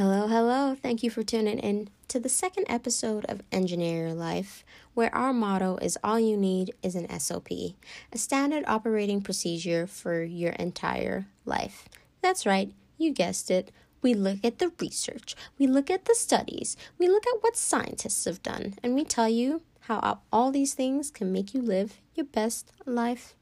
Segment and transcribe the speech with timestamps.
[0.00, 0.74] Hello, hello.
[0.74, 5.34] Thank you for tuning in to the second episode of Engineer Your Life, where our
[5.34, 11.26] motto is all you need is an SOP, a standard operating procedure for your entire
[11.44, 11.86] life.
[12.22, 13.72] That's right, you guessed it.
[14.00, 18.24] We look at the research, we look at the studies, we look at what scientists
[18.24, 22.24] have done, and we tell you how all these things can make you live your
[22.24, 23.34] best life.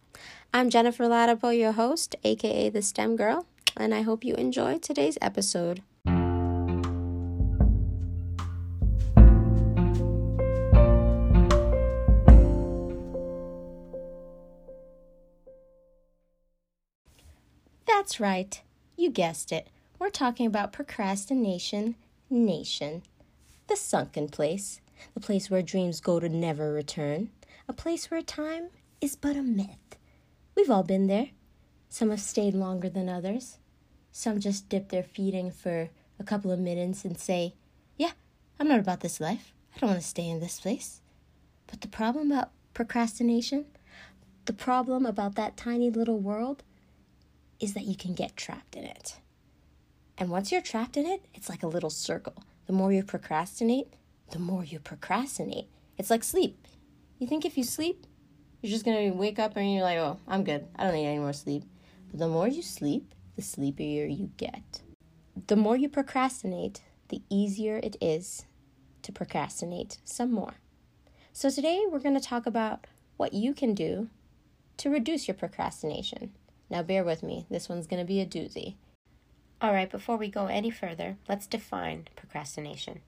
[0.52, 3.46] I'm Jennifer Ladapo, your host, aka the STEM Girl,
[3.77, 5.82] and I hope you enjoy today's episode.
[18.08, 18.62] That's right.
[18.96, 19.68] You guessed it.
[19.98, 21.94] We're talking about procrastination
[22.31, 23.03] nation.
[23.67, 24.81] The sunken place.
[25.12, 27.29] The place where dreams go to never return.
[27.68, 28.68] A place where time
[29.03, 29.98] is but a myth.
[30.57, 31.32] We've all been there.
[31.90, 33.58] Some have stayed longer than others.
[34.11, 37.56] Some just dip their feet in for a couple of minutes and say,
[37.98, 38.12] Yeah,
[38.59, 39.53] I'm not about this life.
[39.77, 41.03] I don't want to stay in this place.
[41.67, 43.67] But the problem about procrastination,
[44.47, 46.62] the problem about that tiny little world,
[47.61, 49.17] is that you can get trapped in it.
[50.17, 52.42] And once you're trapped in it, it's like a little circle.
[52.67, 53.92] The more you procrastinate,
[54.31, 55.69] the more you procrastinate.
[55.97, 56.67] It's like sleep.
[57.19, 58.06] You think if you sleep,
[58.61, 60.67] you're just gonna wake up and you're like, oh, I'm good.
[60.77, 61.64] I don't need any more sleep.
[62.11, 64.83] But the more you sleep, the sleepier you get.
[65.47, 68.45] The more you procrastinate, the easier it is
[69.03, 70.55] to procrastinate some more.
[71.33, 72.86] So today we're to talk about
[73.17, 74.09] what you can do
[74.79, 76.33] to reduce your procrastination.
[76.70, 78.74] Now, bear with me, this one's going to be a doozy.
[79.61, 83.00] All right, before we go any further, let's define procrastination.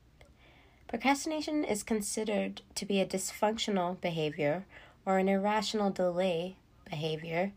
[0.89, 4.65] Procrastination is considered to be a dysfunctional behavior
[5.07, 6.57] or an irrational delay
[6.89, 7.53] behavior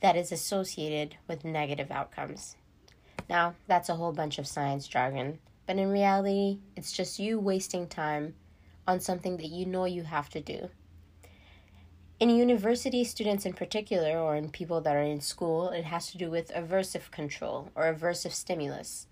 [0.00, 2.54] that is associated with negative outcomes.
[3.28, 7.88] Now, that's a whole bunch of science jargon, but in reality, it's just you wasting
[7.88, 8.34] time
[8.86, 10.70] on something that you know you have to do
[12.20, 16.18] in university students in particular, or in people that are in school, it has to
[16.18, 19.06] do with aversive control or aversive stimulus.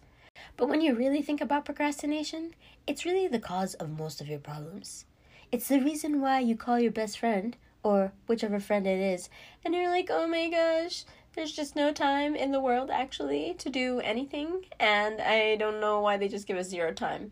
[0.56, 2.54] But when you really think about procrastination,
[2.86, 5.04] it's really the cause of most of your problems.
[5.52, 9.30] It's the reason why you call your best friend, or whichever friend it is,
[9.64, 11.04] and you're like, oh my gosh,
[11.34, 16.00] there's just no time in the world actually to do anything, and I don't know
[16.00, 17.30] why they just give us zero time.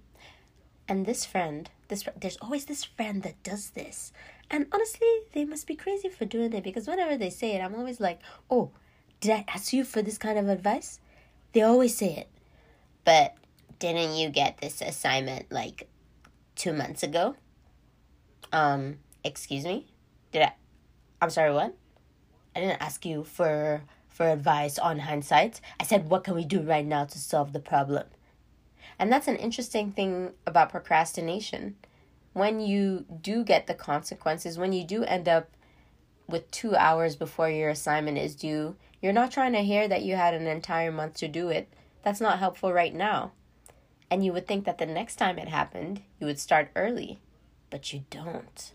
[0.86, 4.12] And this friend, this there's always this friend that does this
[4.50, 7.74] and honestly, they must be crazy for doing it because whenever they say it, I'm
[7.74, 8.70] always like, oh,
[9.20, 11.00] did I ask you for this kind of advice?
[11.52, 12.28] They always say it.
[13.04, 13.34] But
[13.78, 15.88] didn't you get this assignment like
[16.56, 17.36] two months ago?
[18.52, 19.86] Um, excuse me?
[20.32, 20.52] Did I?
[21.20, 21.74] I'm sorry, what?
[22.54, 25.60] I didn't ask you for for advice on hindsight.
[25.80, 28.04] I said, what can we do right now to solve the problem?
[28.96, 31.76] And that's an interesting thing about procrastination
[32.34, 35.48] when you do get the consequences, when you do end up
[36.28, 40.16] with two hours before your assignment is due, you're not trying to hear that you
[40.16, 41.72] had an entire month to do it.
[42.02, 43.32] That's not helpful right now.
[44.10, 47.20] And you would think that the next time it happened, you would start early,
[47.70, 48.73] but you don't.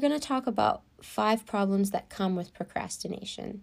[0.00, 3.62] Going to talk about five problems that come with procrastination.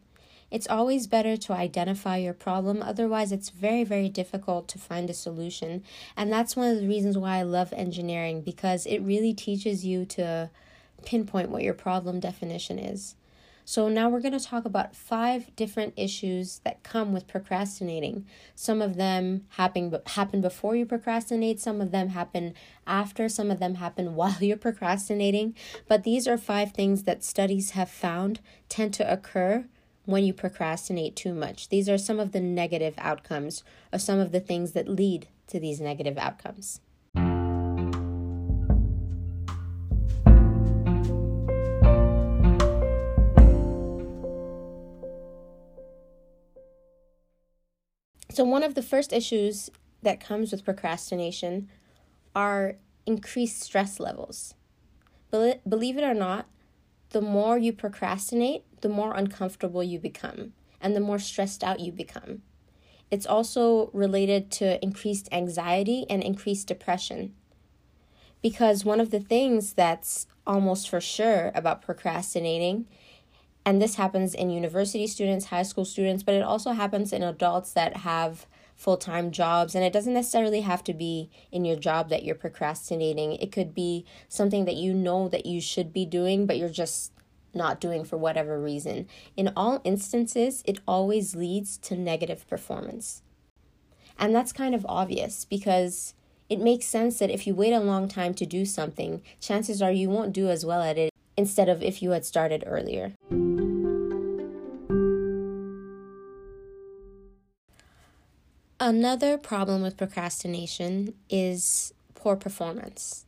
[0.50, 5.14] It's always better to identify your problem, otherwise, it's very, very difficult to find a
[5.14, 5.84] solution.
[6.16, 10.06] And that's one of the reasons why I love engineering because it really teaches you
[10.06, 10.50] to
[11.06, 13.16] pinpoint what your problem definition is.
[13.70, 18.26] So, now we're going to talk about five different issues that come with procrastinating.
[18.56, 22.54] Some of them happen, happen before you procrastinate, some of them happen
[22.88, 25.54] after, some of them happen while you're procrastinating.
[25.86, 28.40] But these are five things that studies have found
[28.70, 29.66] tend to occur
[30.06, 31.68] when you procrastinate too much.
[31.68, 35.60] These are some of the negative outcomes or some of the things that lead to
[35.60, 36.80] these negative outcomes.
[48.38, 49.72] So, one of the first issues
[50.04, 51.70] that comes with procrastination
[52.36, 52.76] are
[53.08, 54.54] increased stress levels.
[55.32, 56.46] Believe it or not,
[57.10, 61.92] the more you procrastinate, the more uncomfortable you become and the more stressed out you
[61.92, 62.44] become.
[63.10, 67.34] It's also related to increased anxiety and increased depression.
[68.44, 72.86] Because one of the things that's almost for sure about procrastinating
[73.68, 77.74] and this happens in university students, high school students, but it also happens in adults
[77.74, 78.46] that have
[78.78, 79.76] full time jobs.
[79.76, 83.76] And it doesn't necessarily have to be in your job that you're procrastinating, it could
[83.76, 87.12] be something that you know that you should be doing, but you're just
[87.54, 89.06] not doing for whatever reason.
[89.36, 93.22] In all instances, it always leads to negative performance.
[94.18, 96.14] And that's kind of obvious because
[96.48, 99.92] it makes sense that if you wait a long time to do something, chances are
[99.92, 103.12] you won't do as well at it instead of if you had started earlier.
[108.88, 113.26] Another problem with procrastination is poor performance.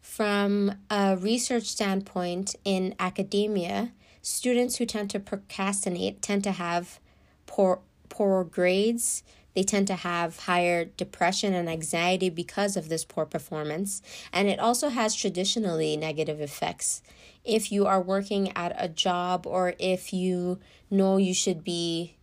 [0.00, 3.92] From a research standpoint in academia,
[4.22, 7.00] students who tend to procrastinate tend to have
[7.44, 9.22] poor poor grades.
[9.52, 14.00] They tend to have higher depression and anxiety because of this poor performance.
[14.32, 17.02] And it also has traditionally negative effects.
[17.44, 20.60] If you are working at a job or if you
[20.90, 22.15] know you should be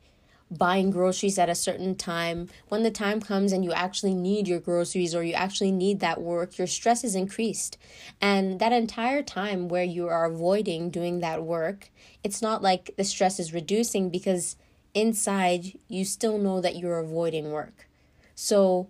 [0.58, 4.60] buying groceries at a certain time, when the time comes and you actually need your
[4.60, 7.78] groceries or you actually need that work, your stress is increased.
[8.22, 11.90] And that entire time where you are avoiding doing that work,
[12.24, 14.56] it's not like the stress is reducing because
[14.94, 17.88] inside you still know that you're avoiding work.
[18.36, 18.90] So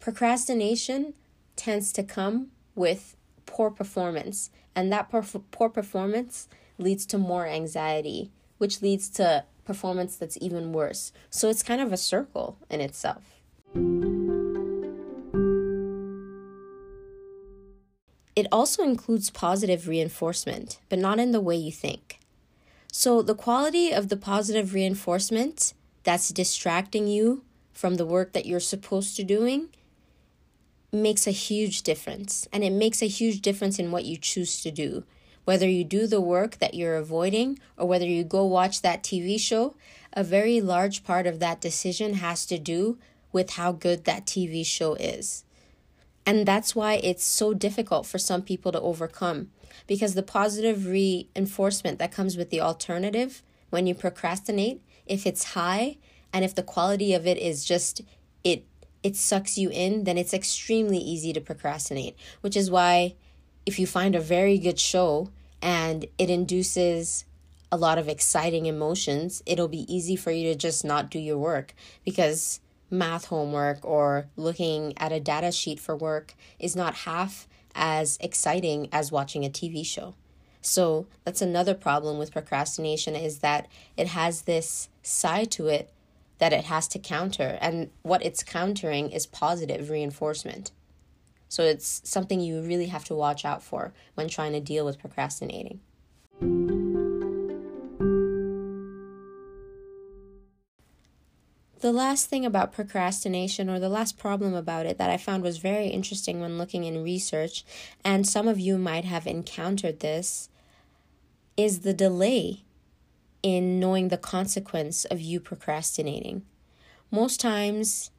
[0.00, 1.14] procrastination
[1.56, 3.16] tends to come with
[3.46, 6.48] poor performance, and that poor, poor performance
[6.78, 11.12] leads to more anxiety, which leads to performance that's even worse.
[11.30, 13.22] So it's kind of a circle in itself.
[18.36, 22.18] It also includes positive reinforcement, but not in the way you think.
[22.92, 25.74] So, the quality of the positive reinforcement
[26.04, 29.68] that's distracting you from the work that you're supposed to doing
[30.92, 32.46] makes a huge difference.
[32.52, 35.04] And it makes a huge difference in what you choose to do.
[35.44, 39.38] Whether you do the work that you're avoiding or whether you go watch that TV
[39.38, 39.74] show,
[40.12, 42.98] a very large part of that decision has to do
[43.32, 45.44] with how good that TV show is.
[46.26, 49.50] And that's why it's so difficult for some people to overcome
[49.86, 55.98] because the positive reinforcement that comes with the alternative when you procrastinate, if it's high
[56.32, 58.02] and if the quality of it is just
[58.42, 58.64] it
[59.02, 63.14] it sucks you in, then it's extremely easy to procrastinate, which is why
[63.66, 65.30] if you find a very good show
[65.62, 67.24] and it induces
[67.72, 71.38] a lot of exciting emotions, it'll be easy for you to just not do your
[71.38, 71.74] work
[72.04, 78.16] because math homework or looking at a data sheet for work is not half as
[78.20, 80.14] exciting as watching a TV show.
[80.60, 85.90] So that's another problem with procrastination is that it has this side to it
[86.38, 90.72] that it has to counter and what it's countering is positive reinforcement.
[91.54, 94.98] So it's something you really have to watch out for when trying to deal with
[94.98, 95.78] procrastinating.
[101.78, 105.58] The last thing about procrastination, or the last problem about it that I found was
[105.58, 107.64] very interesting when looking in research,
[108.04, 110.48] and some of you might have encountered this,
[111.56, 112.64] is the delay
[113.44, 116.42] in knowing the consequence of you procrastinating.
[117.12, 118.10] Most times,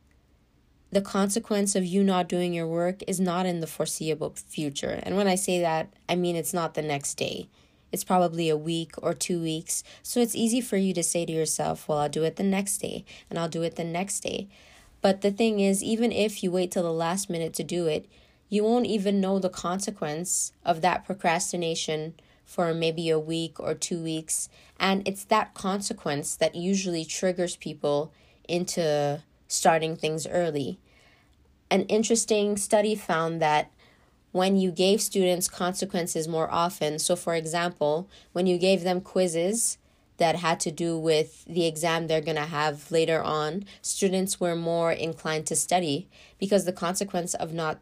[0.96, 5.02] the consequence of you not doing your work is not in the foreseeable future.
[5.04, 7.50] And when I say that, I mean it's not the next day.
[7.92, 9.84] It's probably a week or two weeks.
[10.02, 12.78] So it's easy for you to say to yourself, well, I'll do it the next
[12.78, 14.48] day and I'll do it the next day.
[15.02, 18.08] But the thing is, even if you wait till the last minute to do it,
[18.48, 22.14] you won't even know the consequence of that procrastination
[22.46, 24.48] for maybe a week or two weeks.
[24.80, 28.14] And it's that consequence that usually triggers people
[28.48, 30.80] into starting things early
[31.76, 33.72] an interesting study found that
[34.32, 39.78] when you gave students consequences more often, so for example, when you gave them quizzes
[40.18, 44.56] that had to do with the exam they're going to have later on, students were
[44.56, 46.08] more inclined to study
[46.40, 47.80] because the consequence of not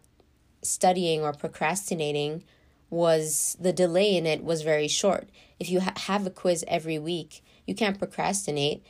[0.64, 2.44] studying or procrastinating
[2.90, 5.30] was the delay in it was very short.
[5.60, 8.84] If you ha- have a quiz every week, you can't procrastinate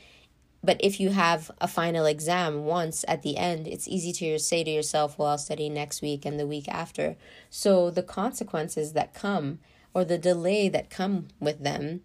[0.64, 4.64] but if you have a final exam once at the end, it's easy to say
[4.64, 7.16] to yourself, well, I'll study next week and the week after.
[7.50, 9.58] So the consequences that come
[9.92, 12.02] or the delay that come with them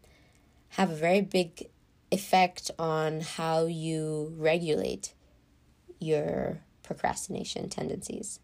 [0.70, 1.70] have a very big
[2.12, 5.14] effect on how you regulate
[6.00, 8.40] your procrastination tendencies.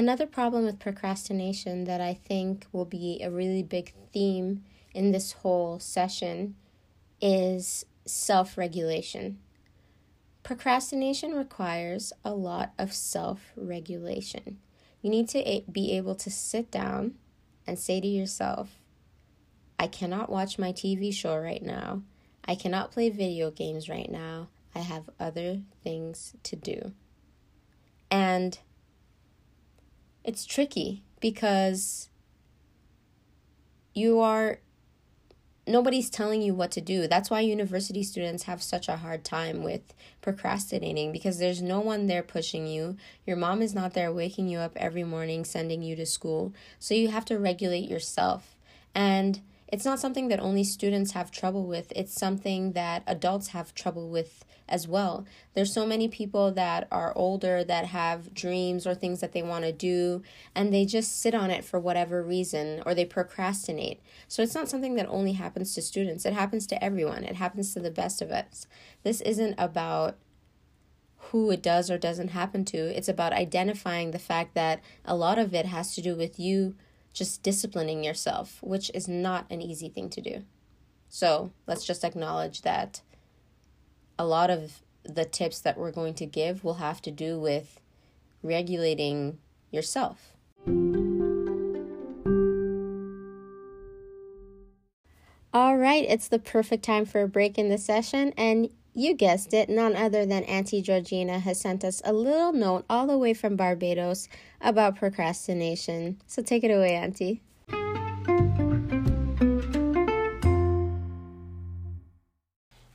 [0.00, 4.64] Another problem with procrastination that I think will be a really big theme
[4.94, 6.56] in this whole session
[7.20, 9.40] is self regulation.
[10.42, 14.56] Procrastination requires a lot of self regulation.
[15.02, 17.16] You need to be able to sit down
[17.66, 18.70] and say to yourself,
[19.78, 22.00] I cannot watch my TV show right now.
[22.46, 24.48] I cannot play video games right now.
[24.74, 26.92] I have other things to do.
[28.10, 28.58] And
[30.24, 32.08] it's tricky because
[33.94, 34.60] you are
[35.66, 37.06] nobody's telling you what to do.
[37.06, 42.06] That's why university students have such a hard time with procrastinating because there's no one
[42.06, 42.96] there pushing you.
[43.26, 46.52] Your mom is not there waking you up every morning, sending you to school.
[46.78, 48.56] So you have to regulate yourself.
[48.94, 49.40] And
[49.72, 54.08] it's not something that only students have trouble with, it's something that adults have trouble
[54.08, 55.26] with as well.
[55.54, 59.64] There's so many people that are older that have dreams or things that they want
[59.64, 60.22] to do
[60.54, 64.00] and they just sit on it for whatever reason or they procrastinate.
[64.28, 67.24] So it's not something that only happens to students, it happens to everyone.
[67.24, 68.66] It happens to the best of us.
[69.02, 70.16] This isn't about
[71.30, 72.78] who it does or doesn't happen to.
[72.96, 76.74] It's about identifying the fact that a lot of it has to do with you
[77.20, 80.42] just disciplining yourself, which is not an easy thing to do.
[81.10, 83.02] So let's just acknowledge that
[84.18, 87.78] a lot of the tips that we're going to give will have to do with
[88.42, 89.36] regulating
[89.70, 90.32] yourself.
[95.52, 99.54] All right, it's the perfect time for a break in the session, and you guessed
[99.54, 103.34] it, none other than Auntie Georgina has sent us a little note all the way
[103.34, 104.28] from Barbados
[104.60, 106.20] about procrastination.
[106.26, 107.42] So take it away, Auntie.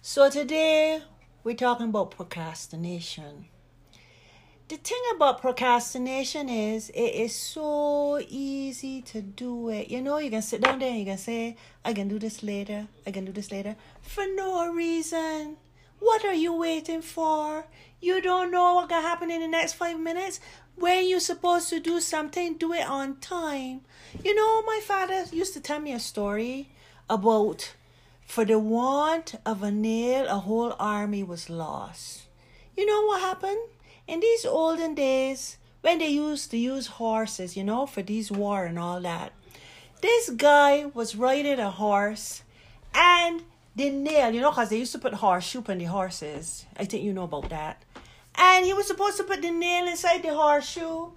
[0.01, 1.01] So today
[1.43, 3.47] we're talking about procrastination.
[4.67, 9.89] The thing about procrastination is it is so easy to do it.
[9.89, 12.41] You know, you can sit down there and you can say, I can do this
[12.41, 15.57] later, I can do this later, for no reason.
[16.05, 17.65] What are you waiting for?
[17.99, 20.39] You don't know what can happen in the next five minutes.
[20.75, 23.81] When you're supposed to do something, do it on time.
[24.23, 26.69] You know, my father used to tell me a story
[27.09, 27.73] about
[28.23, 32.27] for the want of a nail, a whole army was lost.
[32.77, 33.67] You know what happened?
[34.07, 38.65] In these olden days, when they used to use horses, you know, for these war
[38.65, 39.33] and all that,
[40.01, 42.43] this guy was riding a horse
[42.93, 43.41] and
[43.75, 46.65] the nail, you know, because they used to put horseshoe on the horses.
[46.77, 47.83] I think you know about that.
[48.35, 51.09] And he was supposed to put the nail inside the horseshoe.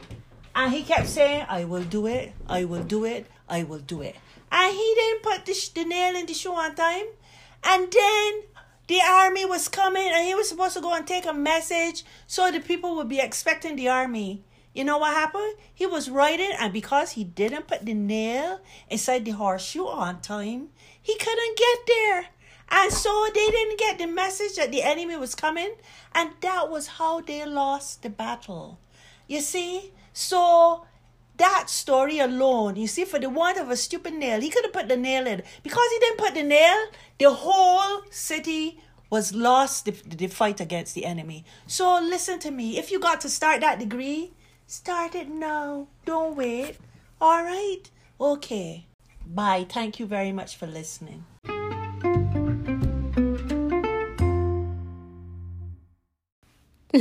[0.54, 4.02] And he kept saying, I will do it, I will do it, I will do
[4.02, 4.16] it.
[4.50, 7.06] And he didn't put the, sh- the nail in the shoe on time.
[7.62, 8.42] And then
[8.88, 12.50] the army was coming and he was supposed to go and take a message so
[12.50, 14.42] the people would be expecting the army.
[14.74, 15.54] You know what happened?
[15.74, 20.68] He was riding, and because he didn't put the nail inside the horseshoe on time,
[21.00, 22.26] he couldn't get there.
[22.70, 25.75] And so they didn't get the message that the enemy was coming,
[26.14, 28.78] and that was how they lost the battle.
[29.26, 29.92] You see?
[30.12, 30.87] So
[31.38, 34.72] that story alone, you see, for the want of a stupid nail, he could have
[34.72, 35.42] put the nail in.
[35.62, 36.87] Because he didn't put the nail,
[37.18, 41.44] the whole city was lost the, the fight against the enemy.
[41.66, 42.78] So listen to me.
[42.78, 44.32] If you got to start that degree,
[44.66, 45.88] start it now.
[46.04, 46.76] Don't wait.
[47.20, 47.82] All right?
[48.20, 48.87] Okay.
[49.26, 49.66] Bye.
[49.68, 51.25] Thank you very much for listening.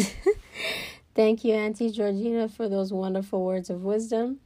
[1.16, 4.40] Thank you, Auntie Georgina, for those wonderful words of wisdom.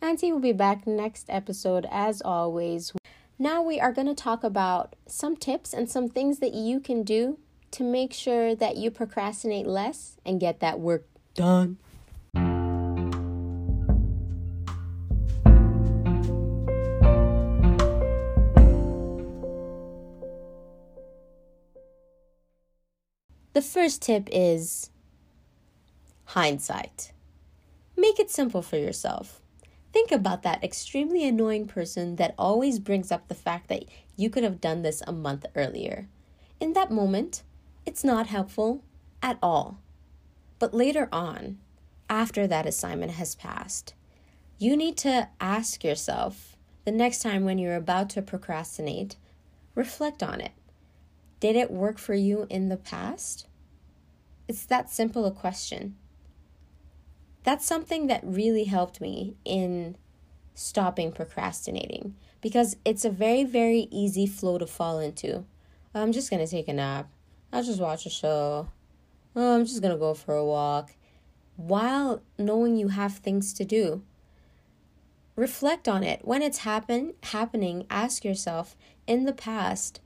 [0.00, 2.92] Auntie will be back next episode as always.
[3.38, 7.02] Now we are going to talk about some tips and some things that you can
[7.02, 7.38] do
[7.72, 11.78] to make sure that you procrastinate less and get that work done.
[23.54, 24.90] The first tip is
[26.24, 27.12] hindsight.
[27.96, 29.40] Make it simple for yourself.
[29.92, 33.84] Think about that extremely annoying person that always brings up the fact that
[34.16, 36.08] you could have done this a month earlier.
[36.58, 37.44] In that moment,
[37.86, 38.82] it's not helpful
[39.22, 39.78] at all.
[40.58, 41.58] But later on,
[42.10, 43.94] after that assignment has passed,
[44.58, 49.14] you need to ask yourself the next time when you're about to procrastinate,
[49.76, 50.52] reflect on it.
[51.44, 53.46] Did it work for you in the past?
[54.48, 55.94] It's that simple a question.
[57.42, 59.98] That's something that really helped me in
[60.54, 65.44] stopping procrastinating because it's a very, very easy flow to fall into.
[65.94, 67.10] I'm just going to take a nap.
[67.52, 68.68] I'll just watch a show.
[69.36, 70.92] Oh, I'm just going to go for a walk.
[71.56, 74.02] While knowing you have things to do,
[75.36, 76.24] reflect on it.
[76.24, 80.00] When it's happen happening, ask yourself, in the past,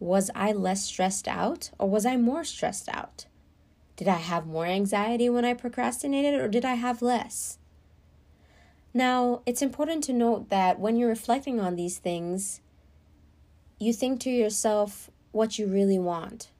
[0.00, 3.26] was I less stressed out or was I more stressed out?
[3.96, 7.58] Did I have more anxiety when I procrastinated or did I have less?
[8.94, 12.62] Now, it's important to note that when you're reflecting on these things,
[13.78, 16.50] you think to yourself what you really want.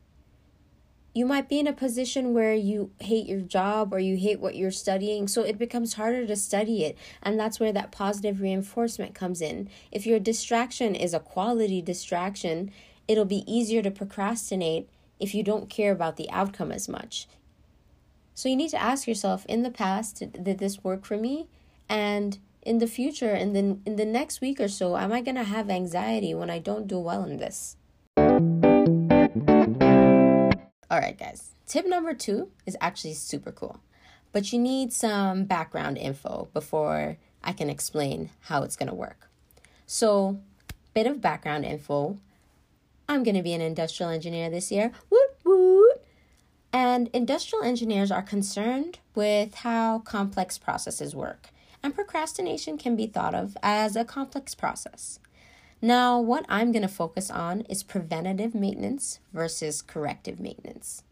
[1.12, 4.54] You might be in a position where you hate your job or you hate what
[4.54, 6.96] you're studying, so it becomes harder to study it.
[7.20, 9.68] And that's where that positive reinforcement comes in.
[9.90, 12.70] If your distraction is a quality distraction,
[13.08, 14.88] it'll be easier to procrastinate
[15.18, 17.26] if you don't care about the outcome as much.
[18.34, 21.48] So you need to ask yourself in the past, did this work for me?
[21.88, 25.44] And in the future, in the in the next week or so, am I gonna
[25.44, 27.76] have anxiety when I don't do well in this?
[30.90, 33.80] Alright guys, tip number two is actually super cool.
[34.32, 39.28] But you need some background info before I can explain how it's gonna work.
[39.86, 40.40] So,
[40.94, 42.18] bit of background info.
[43.10, 44.92] I'm gonna be an industrial engineer this year.
[45.10, 46.00] Woot woot!
[46.72, 51.48] And industrial engineers are concerned with how complex processes work,
[51.82, 55.18] and procrastination can be thought of as a complex process.
[55.82, 61.02] Now, what I'm going to focus on is preventative maintenance versus corrective maintenance.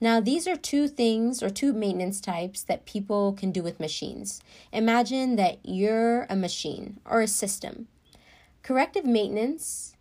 [0.00, 4.40] Now, these are two things or two maintenance types that people can do with machines.
[4.72, 7.86] Imagine that you're a machine or a system.
[8.64, 9.95] Corrective maintenance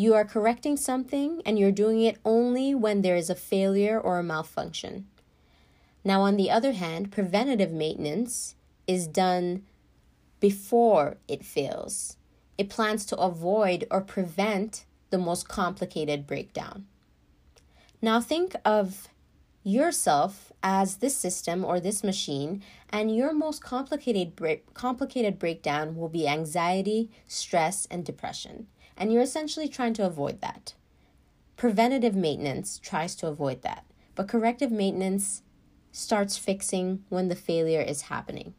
[0.00, 4.18] you are correcting something and you're doing it only when there is a failure or
[4.18, 5.06] a malfunction.
[6.02, 8.54] Now, on the other hand, preventative maintenance
[8.86, 9.62] is done
[10.40, 12.16] before it fails.
[12.56, 16.86] It plans to avoid or prevent the most complicated breakdown.
[18.00, 19.08] Now, think of
[19.62, 26.08] yourself as this system or this machine, and your most complicated break- complicated breakdown will
[26.08, 28.66] be anxiety, stress, and depression
[29.00, 30.74] and you're essentially trying to avoid that.
[31.56, 35.42] Preventative maintenance tries to avoid that, but corrective maintenance
[35.90, 38.54] starts fixing when the failure is happening.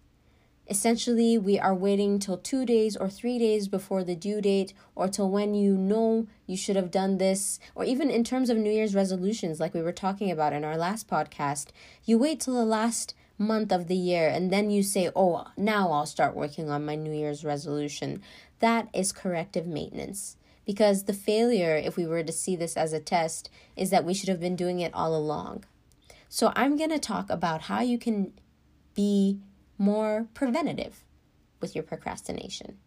[0.67, 5.07] Essentially, we are waiting till two days or three days before the due date, or
[5.07, 8.71] till when you know you should have done this, or even in terms of New
[8.71, 11.67] Year's resolutions, like we were talking about in our last podcast,
[12.05, 15.91] you wait till the last month of the year and then you say, oh, now
[15.91, 18.21] I'll start working on my New Year's resolution.
[18.59, 20.37] That is corrective maintenance.
[20.65, 24.13] Because the failure, if we were to see this as a test, is that we
[24.13, 25.65] should have been doing it all along.
[26.29, 28.31] So I'm going to talk about how you can
[28.93, 29.39] be
[29.77, 31.03] more preventative
[31.59, 32.77] with your procrastination.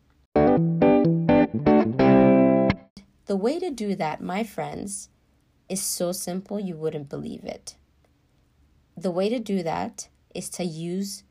[3.26, 5.08] The way to do that, my friends,
[5.68, 7.74] is so simple you wouldn't believe it.
[8.96, 11.24] The way to do that is to use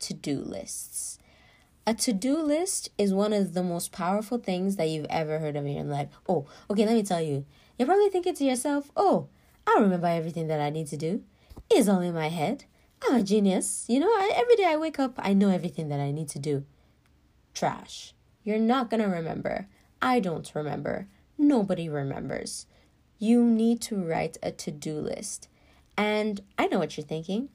[0.00, 1.18] to do lists.
[1.86, 5.56] A to do list is one of the most powerful things that you've ever heard
[5.56, 6.08] of in your life.
[6.28, 7.46] Oh, okay, let me tell you.
[7.78, 9.28] You're probably thinking to yourself, oh,
[9.66, 11.24] I remember everything that I need to do.
[11.70, 12.64] It's all in my head.
[13.02, 13.86] I'm a genius.
[13.88, 16.38] You know, I, every day I wake up, I know everything that I need to
[16.38, 16.64] do.
[17.54, 18.14] Trash.
[18.44, 19.68] You're not going to remember.
[20.02, 21.08] I don't remember.
[21.38, 22.66] Nobody remembers.
[23.18, 25.48] You need to write a to do list.
[25.96, 27.48] And I know what you're thinking.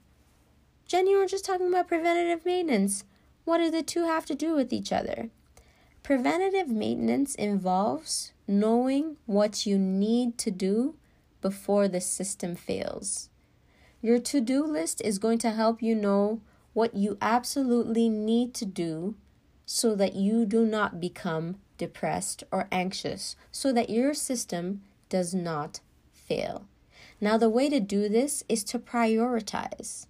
[0.86, 3.04] Jenny, you were just talking about preventative maintenance.
[3.44, 5.30] What do the two have to do with each other?
[6.04, 10.94] Preventative maintenance involves knowing what you need to do
[11.42, 13.30] before the system fails.
[14.00, 16.40] Your to do list is going to help you know
[16.72, 19.16] what you absolutely need to do
[19.64, 25.80] so that you do not become depressed or anxious, so that your system does not
[26.12, 26.66] fail.
[27.20, 30.06] Now, the way to do this is to prioritize.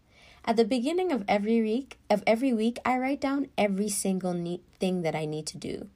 [0.48, 4.62] At the beginning of every week, of every week, I write down every single neat
[4.78, 5.88] thing that I need to do.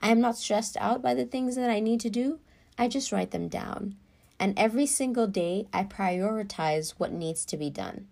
[0.00, 2.38] I am not stressed out by the things that I need to do.
[2.78, 3.96] I just write them down.
[4.40, 8.06] And every single day, I prioritize what needs to be done.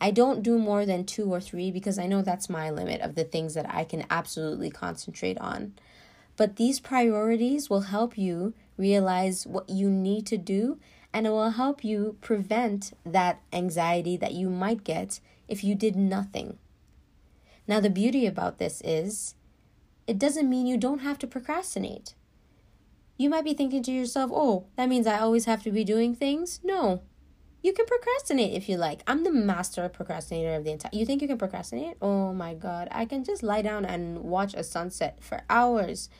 [0.00, 3.14] I don't do more than two or three because I know that's my limit of
[3.14, 5.74] the things that I can absolutely concentrate on.
[6.36, 10.78] But these priorities will help you realize what you need to do
[11.18, 15.96] and it will help you prevent that anxiety that you might get if you did
[15.96, 16.58] nothing.
[17.66, 19.34] Now, the beauty about this is
[20.06, 22.14] it doesn't mean you don't have to procrastinate.
[23.16, 26.14] You might be thinking to yourself, oh, that means I always have to be doing
[26.14, 26.60] things.
[26.62, 27.02] No,
[27.64, 29.02] you can procrastinate if you like.
[29.08, 30.90] I'm the master procrastinator of the entire.
[30.92, 31.96] You think you can procrastinate?
[32.00, 36.10] Oh my god, I can just lie down and watch a sunset for hours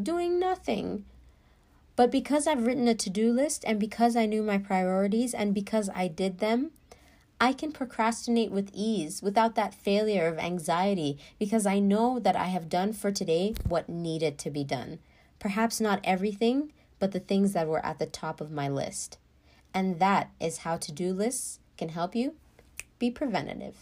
[0.00, 1.06] doing nothing.
[1.96, 5.54] But because I've written a to do list and because I knew my priorities and
[5.54, 6.72] because I did them,
[7.40, 12.46] I can procrastinate with ease without that failure of anxiety because I know that I
[12.46, 14.98] have done for today what needed to be done.
[15.38, 19.18] Perhaps not everything, but the things that were at the top of my list.
[19.72, 22.34] And that is how to do lists can help you
[22.98, 23.76] be preventative.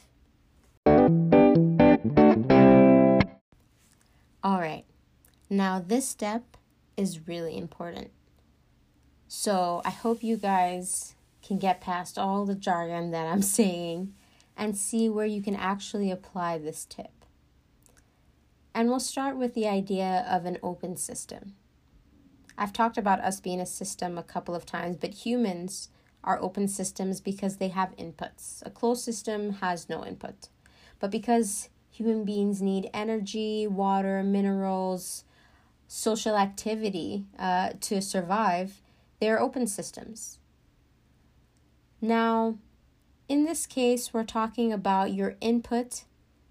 [4.44, 4.84] All right,
[5.48, 6.56] now this step
[6.96, 8.10] is really important.
[9.28, 14.14] So I hope you guys can get past all the jargon that I'm saying
[14.56, 17.24] and see where you can actually apply this tip.
[18.74, 21.54] And we'll start with the idea of an open system.
[22.56, 25.88] I've talked about us being a system a couple of times, but humans
[26.24, 28.64] are open systems because they have inputs.
[28.64, 30.48] A closed system has no input.
[31.00, 35.24] But because human beings need energy, water, minerals,
[35.94, 38.80] social activity uh, to survive,
[39.20, 40.38] they're open systems.
[42.00, 42.56] Now,
[43.28, 46.04] in this case, we're talking about your input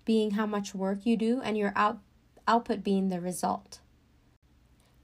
[0.05, 2.01] being how much work you do and your out-
[2.47, 3.79] output being the result.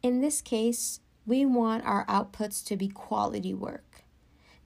[0.03, 4.03] In this case, we want our outputs to be quality work.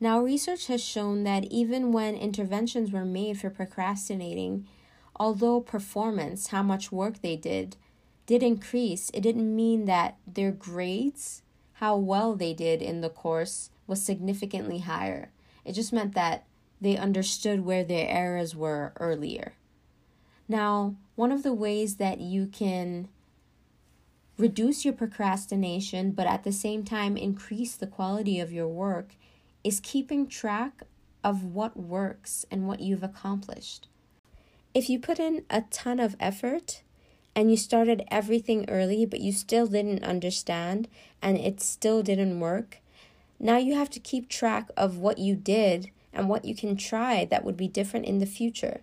[0.01, 4.67] Now, research has shown that even when interventions were made for procrastinating,
[5.15, 7.77] although performance, how much work they did,
[8.25, 11.41] did increase, it didn't mean that their grades,
[11.73, 15.31] how well they did in the course, was significantly higher.
[15.65, 16.45] It just meant that
[16.79, 19.53] they understood where their errors were earlier.
[20.47, 23.07] Now, one of the ways that you can
[24.37, 29.15] reduce your procrastination, but at the same time increase the quality of your work,
[29.63, 30.83] is keeping track
[31.23, 33.87] of what works and what you've accomplished.
[34.73, 36.81] If you put in a ton of effort
[37.35, 40.87] and you started everything early, but you still didn't understand
[41.21, 42.79] and it still didn't work,
[43.39, 47.25] now you have to keep track of what you did and what you can try
[47.25, 48.81] that would be different in the future.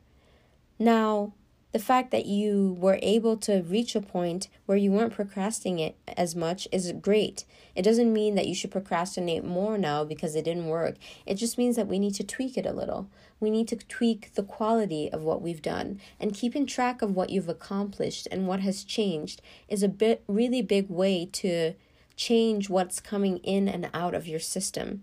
[0.78, 1.32] Now,
[1.72, 5.96] the fact that you were able to reach a point where you weren't procrastinating it
[6.16, 7.44] as much is great.
[7.74, 10.96] It doesn't mean that you should procrastinate more now because it didn't work.
[11.26, 13.08] It just means that we need to tweak it a little.
[13.38, 16.00] We need to tweak the quality of what we've done.
[16.18, 20.62] And keeping track of what you've accomplished and what has changed is a bit really
[20.62, 21.74] big way to
[22.16, 25.02] change what's coming in and out of your system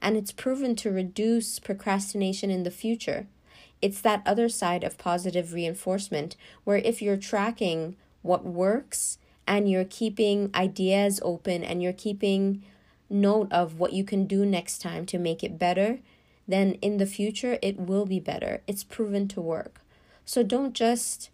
[0.00, 3.26] and it's proven to reduce procrastination in the future.
[3.82, 9.84] It's that other side of positive reinforcement where if you're tracking what works and you're
[9.84, 12.62] keeping ideas open and you're keeping
[13.08, 15.98] note of what you can do next time to make it better,
[16.46, 18.62] then in the future it will be better.
[18.66, 19.80] It's proven to work.
[20.24, 21.30] So don't just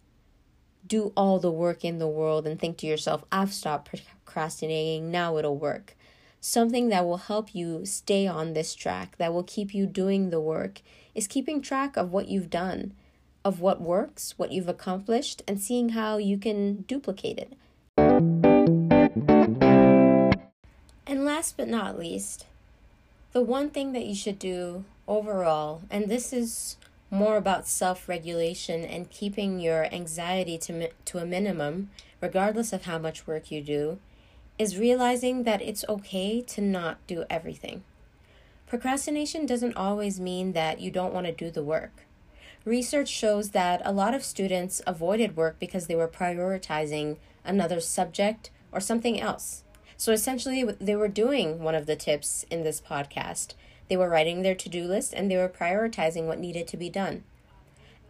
[0.85, 5.37] do all the work in the world and think to yourself, I've stopped procrastinating, now
[5.37, 5.97] it'll work
[6.39, 10.39] something that will help you stay on this track, that will keep you doing the
[10.39, 10.81] work,
[11.17, 12.93] is keeping track of what you've done,
[13.43, 17.53] of what works, what you've accomplished, and seeing how you can duplicate it.
[21.07, 22.45] And last but not least,
[23.33, 26.77] the one thing that you should do overall, and this is
[27.09, 31.89] more about self regulation and keeping your anxiety to, to a minimum,
[32.21, 33.97] regardless of how much work you do,
[34.59, 37.83] is realizing that it's okay to not do everything.
[38.67, 42.05] Procrastination doesn't always mean that you don't want to do the work.
[42.65, 48.49] Research shows that a lot of students avoided work because they were prioritizing another subject
[48.73, 49.63] or something else.
[49.95, 53.53] So essentially, they were doing one of the tips in this podcast.
[53.87, 56.89] They were writing their to do list and they were prioritizing what needed to be
[56.89, 57.23] done.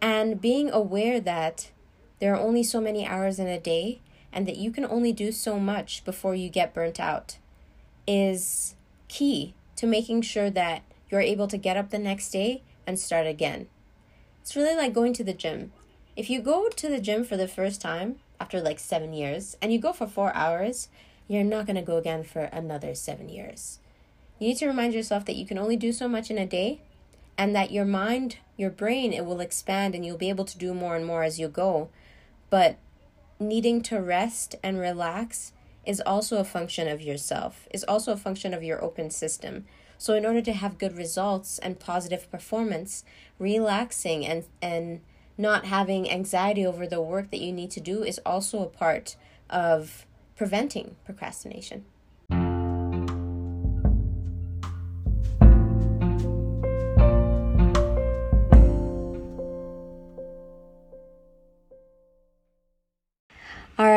[0.02, 1.70] And being aware that
[2.18, 4.00] there are only so many hours in a day
[4.32, 7.38] and that you can only do so much before you get burnt out
[8.08, 8.74] is
[9.06, 13.28] key to making sure that you're able to get up the next day and start
[13.28, 13.68] again.
[14.42, 15.72] It's really like going to the gym.
[16.16, 19.72] If you go to the gym for the first time after like seven years and
[19.72, 20.88] you go for four hours,
[21.28, 23.78] you're not going to go again for another seven years.
[24.40, 26.80] You need to remind yourself that you can only do so much in a day
[27.36, 30.74] and that your mind, your brain, it will expand and you'll be able to do
[30.74, 31.88] more and more as you go.
[32.50, 32.78] But
[33.38, 35.52] needing to rest and relax
[35.88, 39.64] is also a function of yourself, is also a function of your open system.
[39.96, 43.04] So in order to have good results and positive performance,
[43.38, 45.00] relaxing and and
[45.38, 49.16] not having anxiety over the work that you need to do is also a part
[49.48, 50.04] of
[50.36, 51.86] preventing procrastination.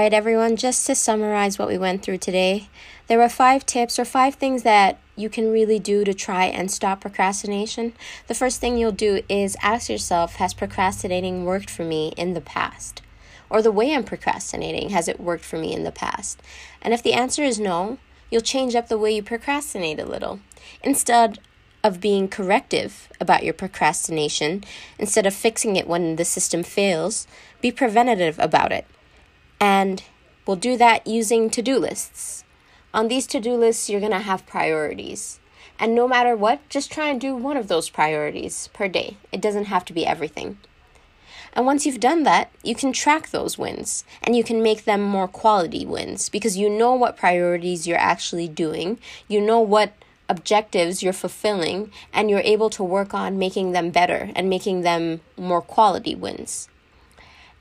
[0.01, 2.69] All right, everyone, just to summarize what we went through today,
[3.05, 6.71] there were five tips or five things that you can really do to try and
[6.71, 7.93] stop procrastination.
[8.25, 12.41] The first thing you'll do is ask yourself Has procrastinating worked for me in the
[12.41, 13.03] past?
[13.47, 16.41] Or the way I'm procrastinating, has it worked for me in the past?
[16.81, 17.99] And if the answer is no,
[18.31, 20.39] you'll change up the way you procrastinate a little.
[20.83, 21.37] Instead
[21.83, 24.63] of being corrective about your procrastination,
[24.97, 27.27] instead of fixing it when the system fails,
[27.61, 28.87] be preventative about it
[29.62, 30.04] and
[30.45, 32.43] we'll do that using to do lists.
[32.93, 35.39] On these to do lists, you're going to have priorities.
[35.80, 39.17] And no matter what, just try and do one of those priorities per day.
[39.32, 40.58] It doesn't have to be everything.
[41.54, 45.02] And once you've done that, you can track those wins and you can make them
[45.02, 49.00] more quality wins because you know what priorities you're actually doing.
[49.28, 49.93] You know what
[50.28, 55.21] objectives you're fulfilling and you're able to work on making them better and making them
[55.38, 56.69] more quality wins.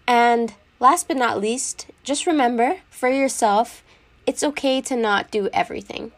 [0.06, 3.84] And last but not least, just remember for yourself,
[4.26, 6.10] it's okay to not do everything.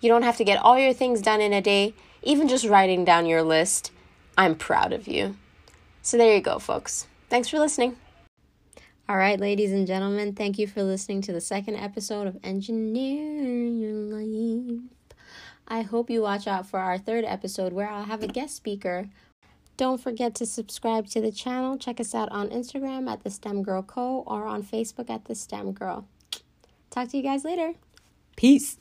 [0.00, 3.04] You don't have to get all your things done in a day, even just writing
[3.04, 3.90] down your list.
[4.36, 5.36] I'm proud of you.
[6.02, 7.06] So there you go, folks.
[7.30, 7.96] Thanks for listening.
[9.08, 13.66] All right, ladies and gentlemen, thank you for listening to the second episode of Engineer
[13.66, 14.80] Your Life.
[15.68, 19.08] I hope you watch out for our third episode where I'll have a guest speaker.
[19.76, 21.76] Don't forget to subscribe to the channel.
[21.76, 24.22] Check us out on Instagram at the STEM Girl Co.
[24.26, 26.06] or on Facebook at the STEM Girl.
[26.90, 27.74] Talk to you guys later.
[28.36, 28.76] Peace.